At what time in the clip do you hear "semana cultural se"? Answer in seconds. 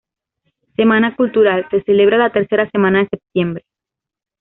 0.75-1.83